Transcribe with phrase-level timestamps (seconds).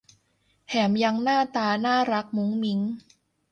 [0.67, 2.79] แถมยังหน้าตาน่ารักมุ้งมิ้ง